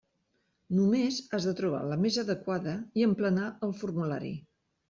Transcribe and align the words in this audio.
Només 0.77 1.19
has 1.37 1.45
de 1.49 1.53
trobar 1.59 1.83
la 1.91 1.99
més 2.05 2.19
adequada 2.23 2.73
i 3.01 3.07
emplenar 3.11 3.47
el 3.69 3.79
formulari. 3.83 4.35